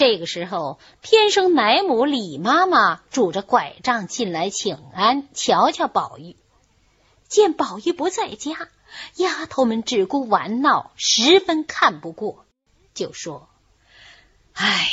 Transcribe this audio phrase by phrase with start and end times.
[0.00, 6.38] 这个时候，偏生奶母李妈妈拄着拐杖进来请安，瞧瞧宝玉。
[7.28, 8.70] 见宝玉不在家，
[9.16, 12.46] 丫头们只顾玩闹，十分看不过，
[12.94, 13.50] 就说
[14.56, 14.88] ：“哎，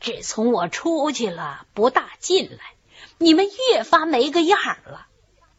[0.00, 2.74] 自从我出去了，不大进来，
[3.18, 5.06] 你们越发没个样了。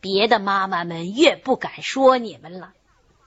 [0.02, 2.74] 别的妈妈们越不敢说你们了。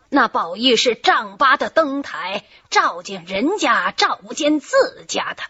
[0.08, 5.42] 那宝玉是丈八的灯台，照见人家，照不见自家的，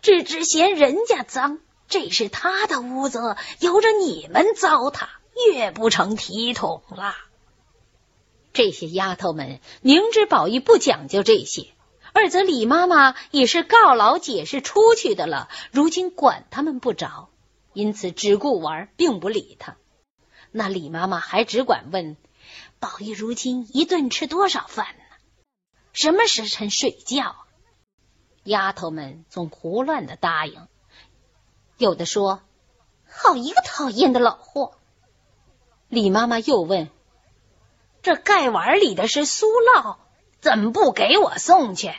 [0.00, 5.06] 只知嫌人家脏，这是他的屋子，由着你们糟蹋。”
[5.50, 7.14] 越不成体统了。
[8.52, 11.68] 这些丫头们明知宝玉不讲究这些，
[12.12, 17.30] 二则李妈妈也是告老解释出去的了，如今管他们不着，
[17.72, 19.78] 因此只顾玩，并不理他。
[20.50, 22.18] 那李妈妈还只管问
[22.82, 25.04] 宝玉如今一顿吃多少饭呢？
[25.92, 27.36] 什么时辰睡觉？
[28.42, 30.66] 丫头们总胡乱的答应，
[31.78, 32.42] 有的说
[33.08, 34.74] ：“好一个讨厌的老货。”
[35.88, 36.90] 李妈妈又问
[38.02, 39.98] ：“这盖碗里的是酥酪，
[40.40, 41.94] 怎么不给我送去？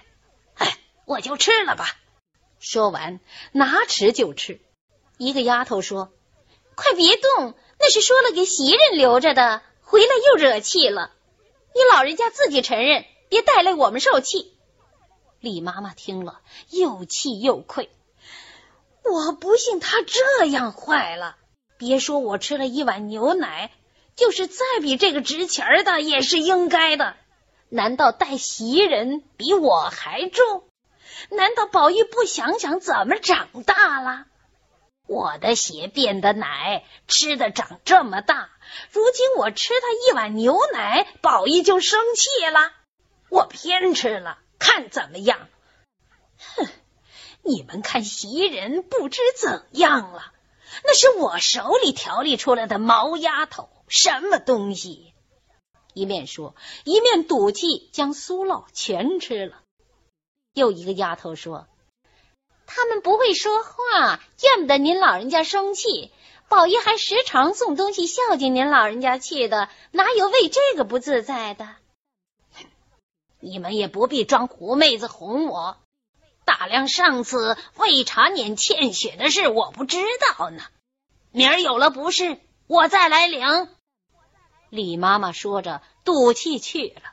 [0.55, 1.95] 哎，我就吃了吧。”
[2.59, 3.21] 说完，
[3.53, 4.59] 拿匙就吃。
[5.17, 6.11] 一个丫头说
[6.75, 9.61] ：“快别动，那是说了给袭人留着的，
[9.93, 11.11] 回来又惹气了。
[11.75, 14.51] 你老人家自己承认，别带来我们受气。”
[15.39, 16.41] 李妈妈听了，
[16.71, 17.91] 又气又愧。
[19.03, 21.35] 我不信他这样坏了，
[21.77, 23.69] 别说我吃了一碗牛奶。
[24.15, 27.15] 就是再比这个值钱的也是应该的。
[27.69, 30.63] 难道带袭人比我还重？
[31.29, 34.25] 难道宝玉不想想怎么长大了？
[35.07, 38.49] 我的血变的奶，吃的长这么大，
[38.91, 42.71] 如今我吃他一碗牛奶，宝玉就生气了。
[43.29, 45.49] 我偏吃了，看怎么样？
[46.55, 46.67] 哼！
[47.41, 50.31] 你们看袭人不知怎样了？
[50.85, 53.69] 那是我手里调理出来的毛丫头。
[53.89, 55.13] 什么东西？
[55.93, 56.55] 一面说，
[56.85, 59.61] 一面赌气将酥酪全吃了。
[60.53, 61.67] 又一个丫头说
[62.75, 66.11] ：“他们不会说话，见不得您老人家生气。
[66.49, 71.75] 宝玉还时常送东西孝敬您老人家去的，哪有为这个不自在的？
[73.39, 75.77] 你们也不必装狐妹子哄我。
[76.45, 79.97] 大量上次喂茶撵欠血的事，我不知
[80.37, 80.63] 道呢。
[81.31, 83.69] 明儿有了不是，我再来领。”
[84.71, 87.03] 李妈妈说着，赌气去了。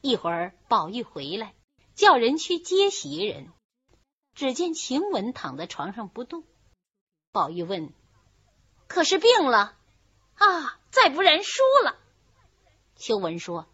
[0.00, 1.54] 一会儿，宝玉回来，
[1.94, 3.52] 叫人去接袭人。
[4.34, 6.44] 只见晴雯躺在床上不动。
[7.32, 7.92] 宝玉问
[8.88, 9.76] ：“可是病了？”
[10.36, 11.96] 啊，再不然输了。
[12.96, 13.66] 秋文说：“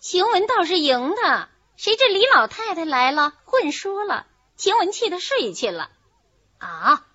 [0.00, 4.26] 晴雯倒是赢的，谁知李老太太来了，混输了。
[4.56, 5.90] 晴雯气得睡去了。”
[6.58, 7.06] 啊，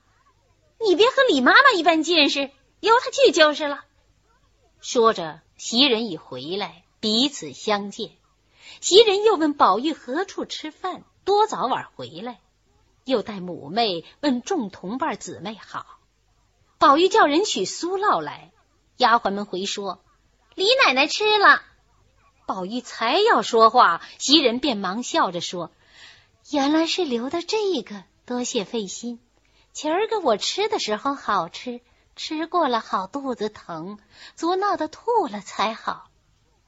[0.79, 3.83] 你别和李妈妈一般见识，由她去就是了。
[4.79, 8.11] 说着，袭人已回来，彼此相见。
[8.79, 12.39] 袭人又问宝玉何处吃饭，多早晚回来，
[13.05, 15.85] 又带母妹问众同伴姊妹好。
[16.77, 18.51] 宝玉叫人取酥酪来，
[18.97, 20.03] 丫鬟们回说
[20.55, 21.61] 李奶奶吃了。
[22.45, 25.71] 宝玉才要说话，袭人便忙笑着说
[26.51, 29.19] ：“原来是留的这个，多谢费心。
[29.73, 31.81] 前儿个我吃的时候好吃。”
[32.13, 33.97] 吃过了好肚子疼，
[34.35, 36.09] 足闹得吐了才好。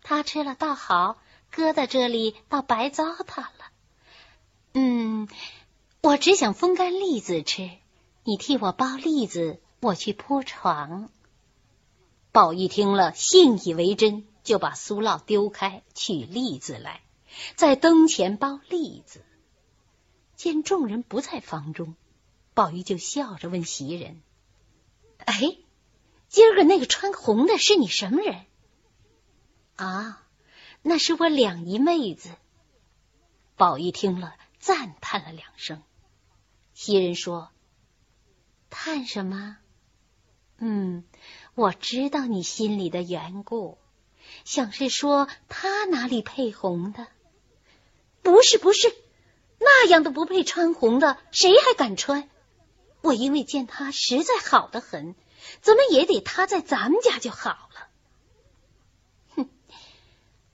[0.02, 1.18] 他吃了倒好，
[1.52, 3.50] 搁在这里倒白糟蹋了。
[4.74, 5.28] 嗯，
[6.06, 7.72] 我只想风干栗子吃，
[8.26, 11.10] 你替我包栗子，我去铺床。
[12.34, 17.02] 宝玉听了，信以为真，就把酥酪丢开，取栗子来，
[17.56, 19.24] 在灯前包栗子。
[20.36, 21.96] 见众人不在房中，
[22.54, 24.22] 宝玉就笑着问袭人。
[25.20, 25.56] 哎，
[26.28, 28.46] 今儿个那个穿红的是你什么人？
[29.78, 30.22] 啊，
[30.82, 32.30] 那是我两姨妹子。
[33.56, 35.82] 宝玉听了，赞叹了两声。
[36.74, 37.50] 袭人说
[38.70, 39.58] ：“叹什么？
[40.58, 41.04] 嗯，
[41.56, 43.78] 我知道你心里的缘故，
[44.46, 47.08] 想是说他哪里配红的？
[48.22, 48.94] 不是，不是，
[49.60, 52.30] 那样的不配穿红的，谁还敢穿？”
[53.02, 55.14] 我因为见他实在好的很，
[55.62, 57.88] 怎么也得他在咱们家就好了。
[59.36, 59.50] 哼，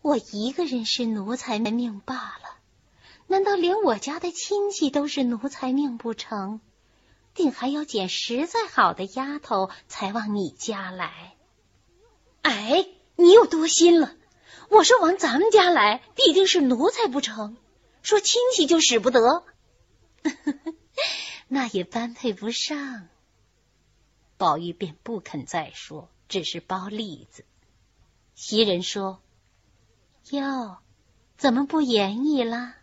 [0.02, 2.59] 我一个人是奴才命罢了，
[3.30, 6.62] 难道连我家的亲戚都是奴才命不成？
[7.36, 11.38] 定还要捡实在好的丫头才往你家来？
[12.42, 14.16] 哎，你又多心了。
[14.70, 17.56] 我说往咱们家来，必定是奴才不成？
[18.02, 19.44] 说亲戚就使不得，
[21.48, 23.10] 那也般配不上。
[24.38, 27.46] 宝玉便不肯再说，只是包栗子。
[28.34, 29.22] 袭人说
[30.32, 30.78] ：“哟，
[31.38, 32.74] 怎么不言语了？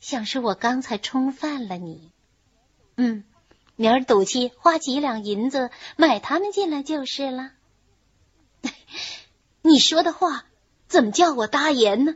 [0.00, 2.12] 想是我刚才冲犯了你。
[2.96, 3.24] 嗯，
[3.76, 7.52] 明儿赌气花几两银子买他们进来就是了。
[9.62, 10.44] 你说的话
[10.86, 12.14] 怎么叫我答言呢？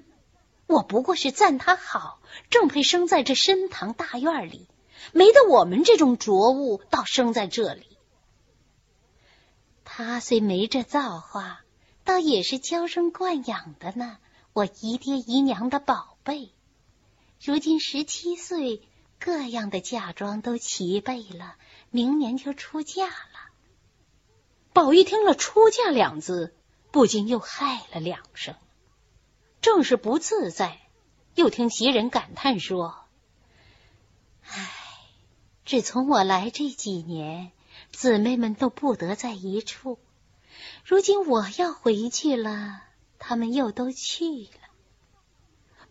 [0.67, 2.21] 我不过是赞他好，
[2.51, 4.69] 正配生在这深堂大院里，
[5.13, 7.87] 没得我们这种浊物倒生在这里。
[9.85, 11.61] 他虽没这造化。”
[12.05, 14.19] 倒也是娇生惯养的呢，
[14.53, 16.51] 我姨爹姨娘的宝贝。
[17.45, 18.83] 如今十七岁，
[19.19, 21.57] 各样的嫁妆都齐备了，
[21.91, 23.51] 明年就出嫁了。
[24.73, 26.55] 宝玉听了“出嫁”两字，
[26.93, 28.55] 不禁又嗨了两声，
[29.61, 30.79] 正是不自在。
[31.35, 33.07] 又听袭人感叹说
[34.47, 34.71] ：“唉，
[35.65, 37.51] 只从我来这几年，
[37.91, 39.99] 姊妹们都不得在一处。”
[40.87, 42.85] 如今我要回去了，
[43.19, 44.62] 他们又都去了。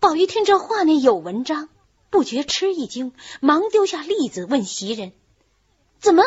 [0.02, 1.70] 宝玉听这话内有文章，
[2.10, 5.14] 不觉吃一惊，忙丢下栗子，问袭人
[6.02, 6.24] ：“怎么，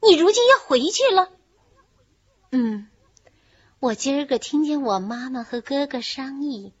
[0.00, 1.28] 你如今要回去了
[2.50, 2.88] ？”“嗯，
[3.80, 6.72] 我今儿个听见我妈妈和哥哥商议，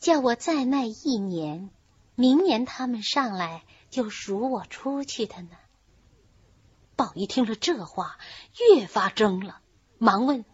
[0.00, 1.68] 叫我再耐一年，
[2.14, 5.50] 明年他们上来就赎我出去的呢。”
[6.96, 8.16] 宝玉听了这话，
[8.58, 9.60] 越发怔了，
[9.98, 10.46] 忙问。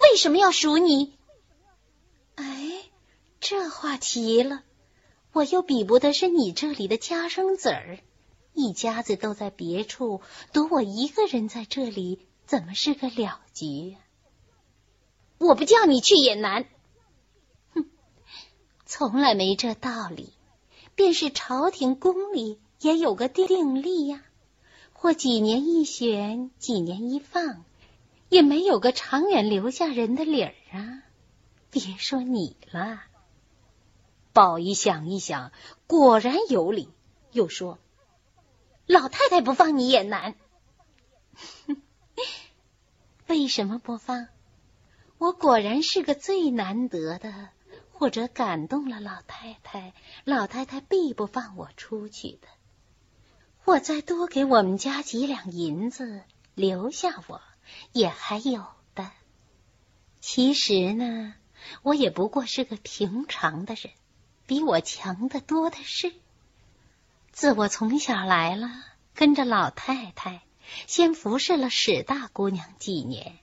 [0.00, 1.18] 为什么要赎你？
[2.36, 2.88] 哎，
[3.40, 4.62] 这话奇了！
[5.32, 8.00] 我又比不得是你这里的家生子儿，
[8.52, 10.20] 一家子都在别处，
[10.52, 13.96] 独我一个人在这里，怎么是个了局？
[15.38, 16.66] 我不叫你去也难。
[17.74, 17.84] 哼，
[18.84, 20.32] 从来没这道理。
[20.94, 24.24] 便是朝廷宫里也有个定例呀，
[24.92, 27.64] 或几年一选，几年一放。
[28.30, 31.02] 也没有个长远留下人的理儿啊！
[31.70, 33.00] 别说你了。
[34.38, 35.50] 宝玉想一想，
[35.88, 36.90] 果然有理，
[37.32, 37.76] 又说
[38.86, 40.36] ：“老太太不放你也难。
[43.26, 44.28] 为什么不放？
[45.18, 47.48] 我果然是个最难得的，
[47.90, 49.92] 或者感动了老太太，
[50.22, 52.46] 老太太必不放我出去的。
[53.64, 56.22] 我再多给我们家几两银子，
[56.54, 57.42] 留下我。”
[57.90, 58.64] 也还有
[58.94, 59.10] 的，
[60.20, 61.34] 其实呢，
[61.82, 63.92] 我也不过是个平常的人，
[64.48, 66.14] 比我强的多的是。
[67.32, 68.70] 自我从小来了，
[69.14, 70.40] 跟着老太太，
[70.86, 73.38] 先服侍了史大姑娘几年，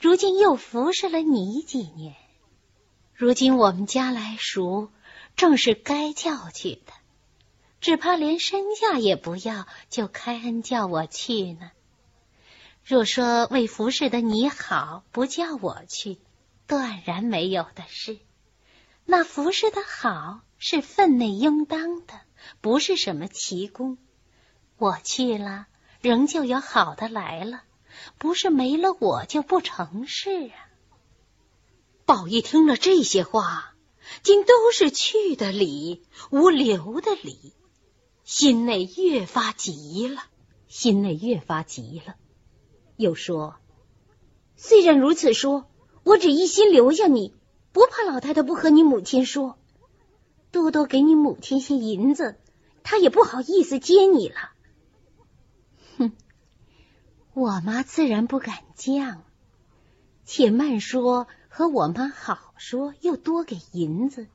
[0.00, 2.16] 如今又服侍了你几年。
[3.14, 4.88] 如今我们家来赎，
[5.36, 6.94] 正是该叫去的，
[7.82, 11.70] 只怕连身价也不要，就开恩叫我去呢。
[12.82, 16.18] 若说为服侍的你好，不叫我去，
[16.66, 18.18] 断然没有的事。
[19.10, 22.20] 那服侍的好是分内应当的，
[22.60, 23.96] 不是什么奇功。
[24.76, 25.66] 我去了，
[26.02, 27.62] 仍旧有好的来了，
[28.18, 30.68] 不是没了我就不成事啊。
[32.04, 33.74] 宝玉听了这些话，
[34.22, 37.54] 竟都是去的理，无留的理，
[38.24, 40.22] 心内越发急了，
[40.68, 42.16] 心内越发急了。
[42.98, 43.56] 又说
[44.54, 45.66] ：“虽然如此说，
[46.02, 47.34] 我只一心留下你，
[47.72, 49.56] 不怕老太太不和你母亲说，
[50.50, 52.36] 多多给你母亲些银子，
[52.82, 54.36] 她也不好意思接你了。”
[55.98, 56.12] 哼，
[57.34, 59.18] 我妈自然不敢犟，
[60.24, 64.26] 且慢说和我妈好说，又多给银子，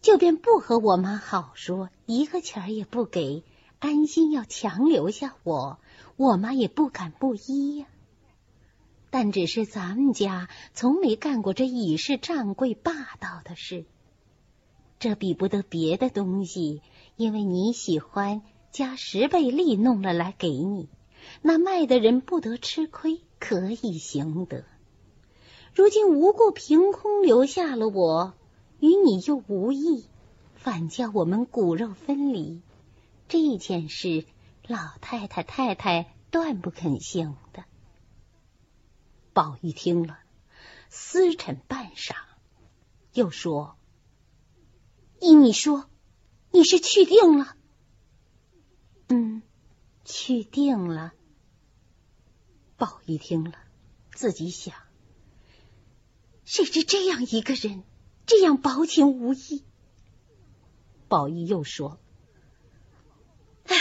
[0.00, 3.44] 就便不和我妈好说，一个钱儿也不给，
[3.78, 5.78] 安心要强留下我。
[6.16, 7.86] 我妈也不敢不依呀，
[9.16, 13.84] 但只是咱们家从没干过这以势仗贵霸道的事，
[14.98, 16.82] 这比不得别的东西，
[17.14, 18.42] 因为你喜欢
[18.72, 20.88] 加十倍利弄了来给你，
[21.42, 24.64] 那卖的人不得吃亏，可以行得。
[25.76, 28.34] 如今无故凭空留下了我，
[28.80, 30.06] 与你又无异，
[30.56, 32.62] 反叫我们骨肉分离，
[33.28, 34.24] 这件事。
[34.66, 37.62] 老太太、太太断不肯行的。
[39.34, 40.20] 宝玉听了，
[40.88, 42.14] 思忖半晌，
[43.12, 43.76] 又说
[45.20, 45.90] ：“依你说，
[46.52, 47.56] 你是去定了
[49.08, 49.42] ？”“嗯，
[50.04, 51.12] 去定了。”
[52.78, 53.58] 宝玉听了，
[54.14, 54.72] 自己想
[56.46, 57.82] ：“谁知这样一个人，
[58.26, 59.64] 这样薄情无义。”
[61.08, 61.98] 宝玉又说
[63.66, 63.76] ：“哎，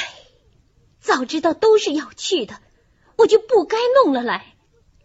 [0.99, 2.59] 早知道都是要去的，
[3.17, 4.52] 我就不该弄了来。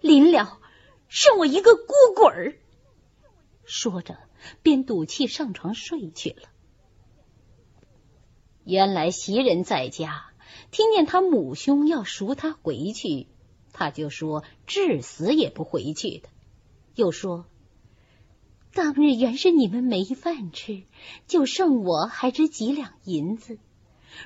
[0.01, 0.59] 临了，
[1.09, 2.59] 剩我一个孤鬼儿。”
[3.65, 4.19] 说着，
[4.63, 6.49] 便赌气上床睡去了。
[8.65, 10.27] 原来袭人在家，
[10.71, 13.27] 听见他母兄要赎他回去，
[13.73, 16.29] 他就说至死也不回去的。
[16.95, 17.47] 又说。
[18.75, 20.85] 当日原是你们没饭吃，
[21.27, 23.59] 就剩我还值几两银子。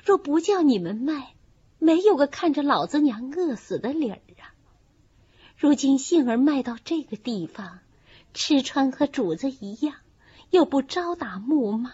[0.05, 1.33] 若不叫你们卖，
[1.79, 4.52] 没有个看着老子娘饿死的理儿啊！
[5.55, 7.79] 如今杏儿卖到这个地方，
[8.33, 9.95] 吃穿和主子一样，
[10.49, 11.91] 又不招打木骂。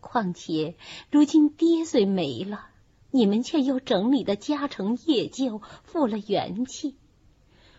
[0.00, 0.76] 况且
[1.10, 2.66] 如今爹虽没了，
[3.10, 6.96] 你们却又整理的家成业就，复了元气。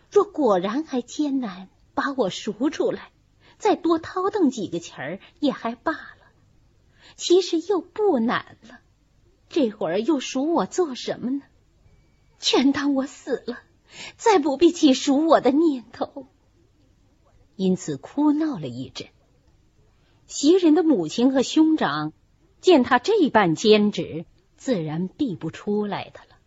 [0.10, 3.10] 若果然还艰难，把我赎出来。
[3.58, 6.26] 再多掏腾几个钱儿也还罢了，
[7.16, 8.80] 其实又不难了。
[9.48, 11.44] 这会儿又赎我做什么呢？
[12.40, 13.60] 全当我死了，
[14.18, 16.28] 再不必起赎我的念头。
[17.56, 19.08] 因此哭闹了一阵。
[20.28, 22.14] 袭人的母亲和兄长
[22.62, 24.26] 见他这般坚持，
[24.58, 26.38] 自然避不出来的了。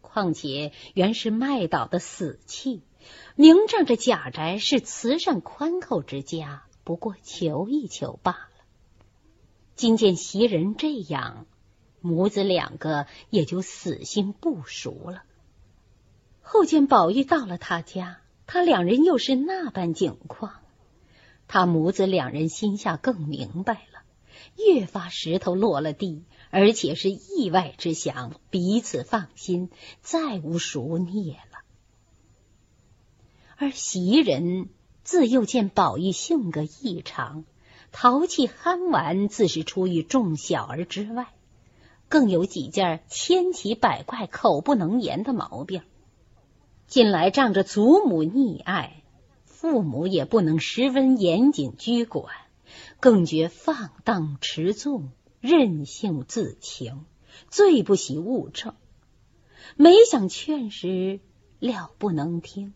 [0.00, 2.82] 况且原是麦岛的死气。
[3.34, 8.48] 明仗着贾宅是慈善宽厚之家，不过求一求罢了。
[9.74, 11.46] 今见袭人这样，
[12.00, 15.22] 母子两个也就死心不赎了。
[16.52, 20.54] 后见宝玉到了他家，他两人又是那般景况，
[21.46, 24.02] 他母子两人心下更明白了，
[24.56, 31.60] 越发石头落了地，而且是意外之想，彼此放心，再无熟孽了。
[33.56, 34.70] 而袭人
[35.04, 37.44] 自幼见宝玉性格异常，
[37.92, 41.28] 淘气憨玩，自是出于众小儿之外，
[42.08, 45.82] 更有几件千奇百怪、口不能言的毛病。
[46.90, 49.04] 近来仗着祖母溺爱，
[49.44, 52.34] 父母也不能十分严谨拘管，
[52.98, 57.04] 更觉放荡持纵、任性自情，
[57.48, 58.74] 最不喜物证。
[59.76, 61.20] 没想劝时，
[61.60, 62.74] 料不能听。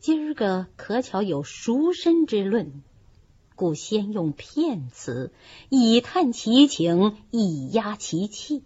[0.00, 2.82] 今儿个可巧有赎身之论，
[3.54, 5.32] 故先用骗词
[5.68, 8.64] 以探其情，以压其气，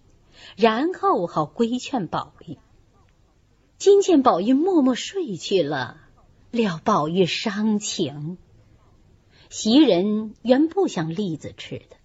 [0.56, 2.56] 然后好规劝宝玉。
[3.78, 6.00] 今见宝玉默默睡去了，
[6.50, 8.36] 料宝玉伤情。
[9.50, 11.96] 袭人原不想栗子吃的，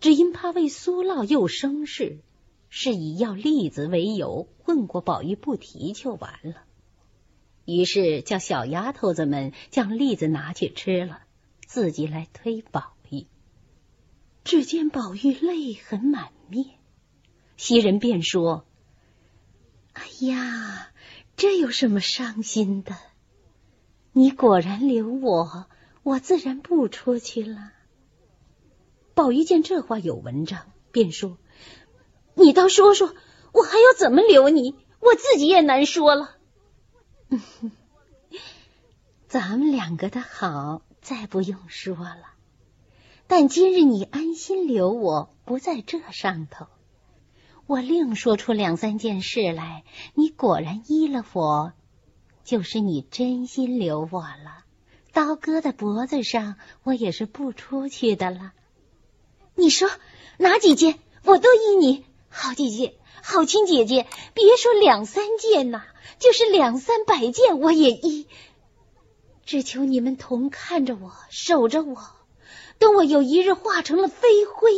[0.00, 2.18] 只因怕为苏烙又生事，
[2.68, 6.56] 是以要栗子为由，问过宝玉不提就完了。
[7.64, 11.22] 于是叫小丫头子们将栗子拿去吃了，
[11.66, 13.26] 自己来推宝玉。
[14.44, 16.66] 只见宝玉泪痕满面，
[17.56, 18.66] 袭人便说
[19.98, 20.90] ：“哎呀，
[21.36, 22.96] 这有什么伤心的？
[24.12, 25.66] 你果然留我，
[26.04, 27.72] 我自然不出去了。”
[29.14, 31.36] 宝玉见这话有文章，便说
[32.34, 33.12] ：“你倒说说，
[33.52, 34.76] 我还要怎么留你？
[35.00, 36.36] 我自己也难说了。
[39.26, 42.22] ”咱们两个的好，再不用说了。
[43.26, 46.68] 但今日你安心留我，不在这上头。
[47.68, 49.84] 我另说出两三件事来，
[50.14, 51.74] 你果然依了我，
[52.42, 54.64] 就是你真心留我了。
[55.12, 58.54] 刀割在脖子上，我也是不出去的了。
[59.54, 59.90] 你说
[60.38, 62.06] 哪几件，我都依你。
[62.30, 65.84] 好姐姐，好亲姐姐，别说两三件呐。
[66.18, 68.26] 就是两三百件，我也依。
[69.44, 71.98] 只求你们同看着我，守着我，
[72.78, 74.70] 等我有一日化成了飞灰。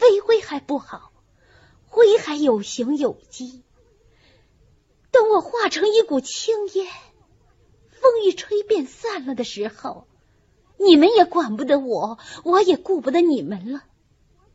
[0.00, 1.12] 飞灰还不好，
[1.86, 3.62] 灰还有形有机。
[5.10, 6.86] 等我化成一股青烟，
[7.90, 10.06] 风一吹便散了的时候，
[10.78, 13.82] 你们也管不得我，我也顾不得你们了。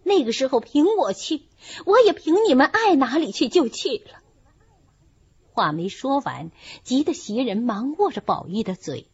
[0.02, 1.44] 那个时候凭我去，
[1.86, 4.24] 我也凭你们爱哪里去就去了。
[5.52, 6.50] 话没说完，
[6.84, 9.08] 急得袭人忙握着宝玉的嘴，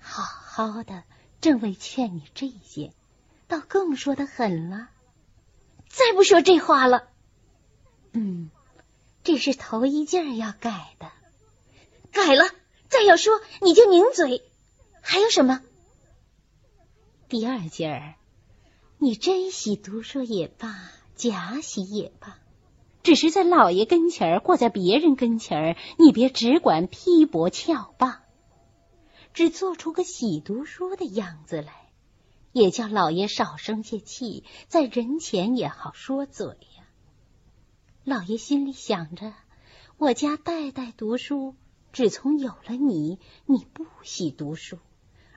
[0.00, 1.04] 好好的，
[1.42, 2.94] 正为劝你这些，
[3.48, 4.88] 倒更说的狠了。
[5.92, 7.06] 再不说这话了。
[8.12, 8.50] 嗯，
[9.22, 11.12] 这是头一件要改的，
[12.10, 12.44] 改了，
[12.88, 14.42] 再要说你就拧嘴。
[15.02, 15.60] 还有什么？
[17.28, 18.14] 第二件儿。
[18.96, 22.38] 你真喜读书也罢，假喜也罢，
[23.02, 28.22] 只是在老爷跟前儿或在别人跟前儿，你别只管批驳翘罢，
[29.34, 31.81] 只做出个喜读书的样子来，
[32.52, 36.84] 也叫老爷少生些气，在人前也好说嘴呀。
[38.04, 39.32] 老爷心里想着，
[39.96, 41.54] 我家代代读书，
[41.92, 44.78] 只从有了你，你不喜读书，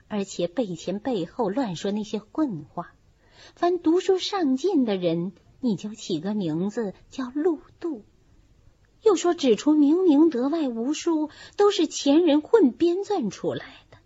[0.08, 2.92] 而且背前背后乱说那些混话。
[3.54, 8.04] 凡读书上进的人，你就起个名字叫陆渡。
[9.02, 13.98] 又说指出明明德外无书，都是前人混编撰出来的。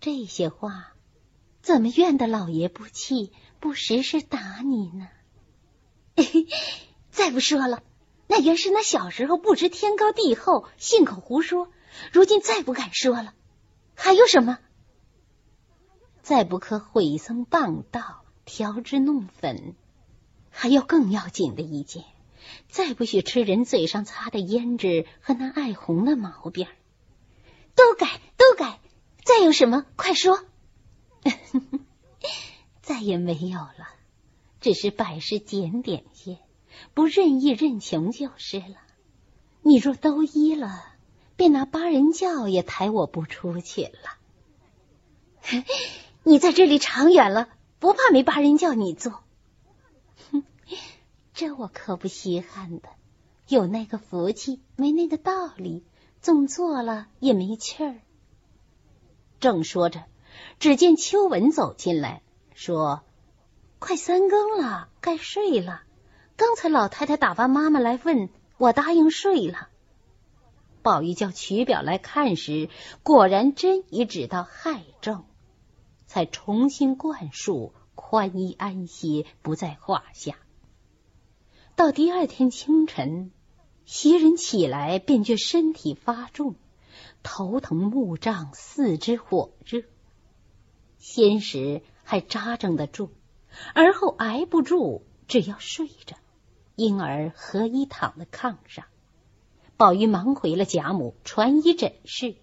[0.00, 0.91] 这些话。
[1.62, 5.08] 怎么怨得老爷不气，不时时打你呢？
[7.10, 7.82] 再不说了，
[8.26, 11.70] 那原是那小时候不知天高地厚，信口胡说。
[12.10, 13.32] 如今再不敢说了。
[13.94, 14.58] 还有什么？
[16.22, 19.76] 再不可毁僧谤道，调脂弄粉。
[20.50, 22.04] 还有更要紧的一件，
[22.68, 26.66] 再不许吃人嘴上擦的胭脂和那爱红的毛病。
[27.74, 28.80] 都改，都改。
[29.24, 29.86] 再有什么？
[29.96, 30.42] 快说。
[32.82, 33.88] 再也没有了，
[34.60, 36.38] 只是百事检点些，
[36.94, 38.76] 不任意任穷就是了。
[39.62, 40.84] 你若都依了，
[41.36, 44.18] 便拿八人轿也抬我不出去了。
[46.24, 47.48] 你在这里长远了，
[47.78, 49.22] 不怕没八人轿你坐？
[50.30, 50.44] 哼
[51.34, 52.88] 这我可不稀罕的，
[53.48, 55.84] 有那个福气，没那个道理，
[56.20, 58.00] 总做了也没趣儿。
[59.40, 60.04] 正说着。
[60.58, 62.22] 只见秋文走进来，
[62.54, 63.02] 说
[63.78, 65.82] ：“快三更了，该睡了。
[66.36, 69.68] 刚才老太太打发妈妈来问我，答应睡了。”
[70.82, 72.68] 宝玉叫取表来看时，
[73.04, 75.24] 果然真已指到亥正，
[76.06, 80.36] 才重新灌输，宽衣安歇，不在话下。
[81.76, 83.30] 到第二天清晨，
[83.84, 86.56] 袭人起来，便觉身体发重，
[87.22, 89.82] 头疼目胀，四肢火热。
[91.02, 93.10] 先时还扎正得住，
[93.74, 96.16] 而后挨不住，只要睡着，
[96.76, 98.84] 因而合衣躺在炕上。
[99.76, 102.36] 宝玉忙回了贾母，传医诊视，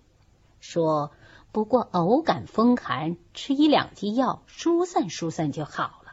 [0.60, 1.12] 说
[1.54, 6.12] 不过偶感风寒，吃一两剂药，疏散疏散就好了。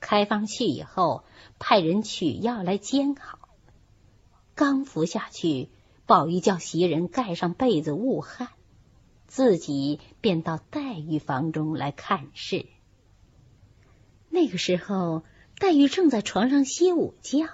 [0.00, 1.24] 开方去以后，
[1.58, 3.38] 派人取药来煎好。
[4.54, 5.70] 刚服下去，
[6.04, 8.50] 宝玉叫袭人盖上被子捂汗。
[9.26, 12.66] 自己便到黛玉房中来看事。
[14.28, 15.24] 那个时候，
[15.58, 17.50] 黛玉正在床上歇午觉呢，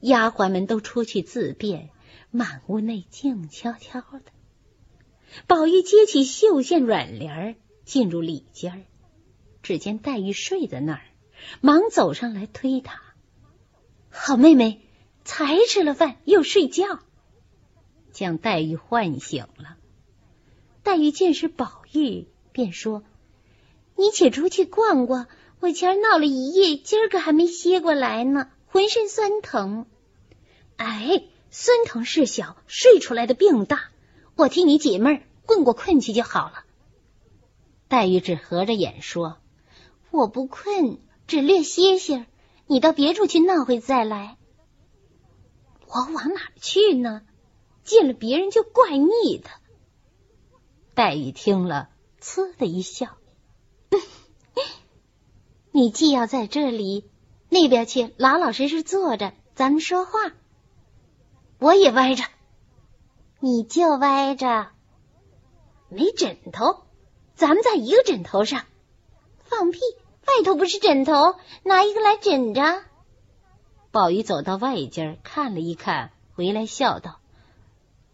[0.00, 1.90] 丫鬟们都出去自便，
[2.30, 4.22] 满屋内静悄悄的。
[5.46, 7.54] 宝玉接起绣线软帘儿，
[7.84, 8.84] 进入里间，
[9.62, 11.02] 只见黛玉睡在那儿，
[11.60, 13.00] 忙走上来推她
[14.10, 14.80] ：“好妹妹，
[15.24, 17.00] 才吃了饭又睡觉。”
[18.12, 19.76] 将黛玉唤醒了。
[20.90, 23.04] 黛玉见是宝玉，便说
[23.94, 25.28] ：“你且出去逛逛，
[25.60, 29.86] 我前儿闹了一夜，今儿个还没歇过来呢，浑身酸疼。
[30.78, 33.84] 哎，酸疼事小，睡出来的病大。
[34.34, 36.64] 我替你解闷，混过困去就好了。”
[37.86, 39.38] 黛玉只合着眼说
[40.10, 40.98] ：“我不困，
[41.28, 42.26] 只略歇歇。
[42.66, 44.38] 你到别处去闹会再来。
[45.86, 47.22] 我往哪儿去呢？
[47.84, 49.48] 见了别人就怪腻的。”
[51.00, 51.88] 黛玉听了，
[52.20, 53.16] 呲的一笑
[55.72, 57.08] ：“你既要在这里，
[57.48, 60.12] 那边去老老实实坐着，咱们说话。
[61.58, 62.24] 我也歪着，
[63.38, 64.72] 你就歪着。
[65.88, 66.82] 没枕头，
[67.34, 68.66] 咱们在一个枕头上。
[69.44, 69.80] 放屁！
[70.26, 72.82] 外头不是枕头，拿一个来枕着。”
[73.90, 77.20] 宝玉走到外间看了一看，回来笑道：“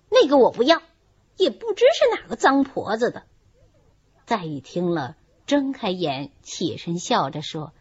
[0.08, 0.80] 那个我不要。”
[1.36, 3.24] 也不知是哪个脏婆子的。
[4.26, 7.72] 黛玉听了，睁开眼，起身笑着说：“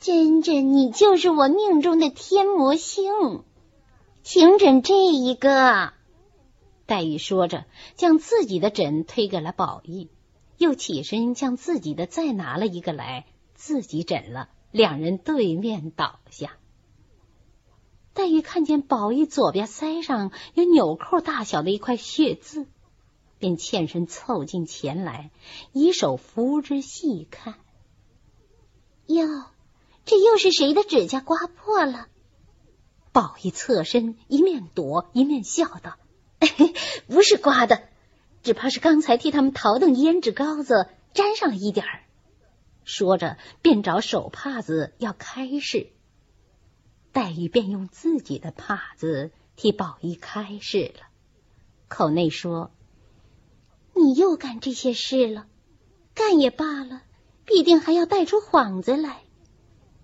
[0.00, 3.44] 真真，你就是我命中的天魔星，
[4.22, 5.92] 请枕这一个。”
[6.86, 10.08] 黛玉说着，将自己的枕推给了宝玉，
[10.58, 14.50] 又起身将自己的再拿了一个来，自己枕了。
[14.70, 16.58] 两人对面倒下。
[18.14, 22.66] 黛玉看见宝玉左边腮上有纽扣大小的一块血渍，
[23.38, 25.30] 便欠身凑近前来，
[25.72, 27.56] 以手扶之细看。
[29.06, 29.26] 哟，
[30.04, 32.06] 这又是谁的指甲刮破了？
[33.10, 35.96] 宝玉侧身，一面躲，一面笑道
[37.08, 37.82] ：“不是刮的，
[38.44, 42.04] 只怕是刚才替他们淘腾胭脂膏子沾上了一点儿。”
[42.84, 45.90] 说着，便找手帕子要开市。
[47.14, 51.06] 黛玉便用自己的帕子替宝玉开示了，
[51.88, 52.72] 口内说
[53.94, 55.46] ：“你又干这些事了，
[56.12, 57.02] 干也罢了。
[57.46, 59.20] 必定还要带出幌子来。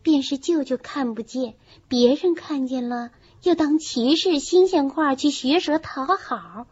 [0.02, 1.56] 便是舅舅看不见，
[1.88, 3.10] 别人看见了，
[3.42, 6.66] 又当骑士新鲜话去学舌讨好，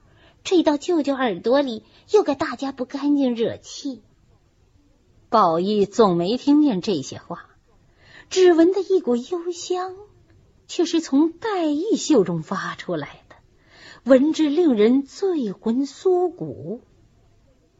[0.44, 4.02] 吹到舅舅耳朵里，又给大家不干净惹气。
[5.30, 7.46] 宝玉总没听见这些话，
[8.30, 9.96] 只闻得一股幽香，
[10.68, 13.36] 却是从黛玉袖中发出来的，
[14.04, 16.82] 闻之令人醉魂酥骨。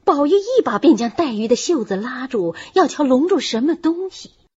[0.05, 4.31] 宝玉一把便将黛玉的袖子拉住，要瞧笼住什么东西。